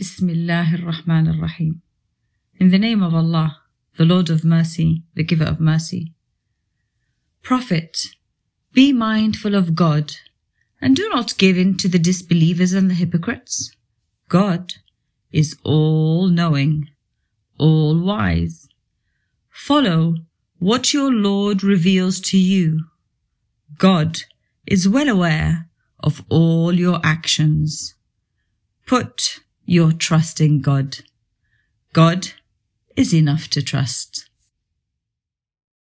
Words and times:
Bismillah 0.00 0.66
ar-Rahman 0.72 1.28
ar-Rahim. 1.28 1.82
In 2.58 2.70
the 2.70 2.78
name 2.78 3.02
of 3.02 3.14
Allah, 3.14 3.58
the 3.98 4.06
Lord 4.06 4.30
of 4.30 4.46
mercy, 4.46 5.02
the 5.14 5.22
giver 5.22 5.44
of 5.44 5.60
mercy. 5.60 6.14
Prophet, 7.42 8.06
be 8.72 8.94
mindful 8.94 9.54
of 9.54 9.74
God 9.74 10.14
and 10.80 10.96
do 10.96 11.06
not 11.10 11.36
give 11.36 11.58
in 11.58 11.76
to 11.76 11.86
the 11.86 11.98
disbelievers 11.98 12.72
and 12.72 12.88
the 12.88 12.94
hypocrites. 12.94 13.76
God 14.30 14.72
is 15.32 15.54
all 15.64 16.28
knowing, 16.28 16.88
all 17.58 18.00
wise. 18.00 18.70
Follow 19.50 20.14
what 20.58 20.94
your 20.94 21.12
Lord 21.12 21.62
reveals 21.62 22.20
to 22.20 22.38
you. 22.38 22.86
God 23.76 24.22
is 24.66 24.88
well 24.88 25.10
aware 25.10 25.68
of 26.02 26.24
all 26.30 26.72
your 26.72 27.00
actions. 27.04 27.96
Put 28.86 29.40
your 29.70 29.92
trust 29.92 30.40
in 30.40 30.60
God. 30.60 30.98
God 31.92 32.32
is 32.96 33.14
enough 33.14 33.46
to 33.50 33.62
trust. 33.62 34.28